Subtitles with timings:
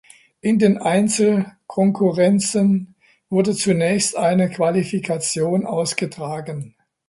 [0.39, 2.95] In den Einzelkonkurrenzen
[3.29, 6.73] wurde zunächst eine Qualifikation ausgetragen.